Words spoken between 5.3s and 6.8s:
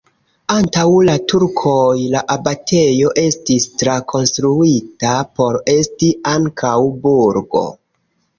por esti ankaŭ